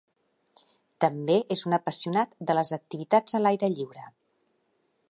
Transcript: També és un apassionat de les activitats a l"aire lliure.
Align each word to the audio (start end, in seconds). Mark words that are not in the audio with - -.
També 1.05 1.35
és 1.57 1.61
un 1.71 1.77
apassionat 1.79 2.35
de 2.49 2.57
les 2.61 2.73
activitats 2.79 3.39
a 3.39 3.43
l"aire 3.45 3.71
lliure. 3.77 4.09